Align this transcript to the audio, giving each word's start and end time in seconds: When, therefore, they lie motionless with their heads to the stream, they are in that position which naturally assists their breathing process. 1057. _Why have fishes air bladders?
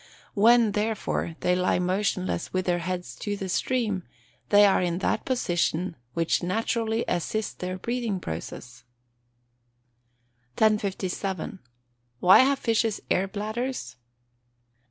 When, 0.33 0.71
therefore, 0.71 1.35
they 1.41 1.55
lie 1.55 1.77
motionless 1.77 2.51
with 2.51 2.65
their 2.65 2.79
heads 2.79 3.15
to 3.17 3.37
the 3.37 3.47
stream, 3.47 4.01
they 4.49 4.65
are 4.65 4.81
in 4.81 4.97
that 4.97 5.25
position 5.25 5.95
which 6.15 6.41
naturally 6.41 7.05
assists 7.07 7.53
their 7.53 7.77
breathing 7.77 8.19
process. 8.19 8.83
1057. 10.57 11.59
_Why 12.19 12.39
have 12.39 12.57
fishes 12.57 12.99
air 13.11 13.27
bladders? 13.27 13.95